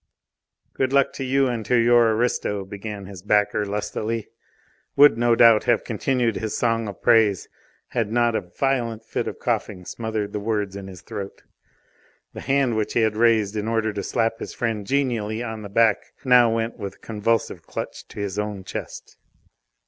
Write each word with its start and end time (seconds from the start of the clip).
"Good 0.73 0.93
luck 0.93 1.13
to 1.13 1.23
you 1.23 1.47
and 1.47 1.63
to 1.67 1.75
your 1.75 2.13
aristo!" 2.15 2.65
began 2.65 3.05
his 3.05 3.21
backer 3.21 3.65
lustily 3.67 4.29
would, 4.95 5.15
no 5.15 5.35
doubt, 5.35 5.65
have 5.65 5.83
continued 5.83 6.37
his 6.37 6.57
song 6.57 6.87
of 6.87 7.03
praise 7.03 7.47
had 7.89 8.11
not 8.11 8.33
a 8.35 8.41
violent 8.41 9.05
fit 9.05 9.27
of 9.27 9.37
coughing 9.37 9.85
smothered 9.85 10.33
the 10.33 10.39
words 10.39 10.75
in 10.75 10.87
his 10.87 11.03
throat. 11.03 11.43
The 12.33 12.41
hand 12.41 12.75
which 12.77 12.93
he 12.93 13.01
had 13.01 13.15
raised 13.15 13.55
in 13.55 13.67
order 13.67 13.93
to 13.93 14.01
slap 14.01 14.39
his 14.39 14.55
friend 14.55 14.87
genially 14.87 15.43
on 15.43 15.61
the 15.61 15.69
back 15.69 15.97
now 16.25 16.51
went 16.51 16.79
with 16.79 16.95
a 16.95 17.05
convulsive 17.05 17.61
clutch 17.67 18.07
to 18.07 18.19
his 18.19 18.39
own 18.39 18.63
chest. 18.63 19.17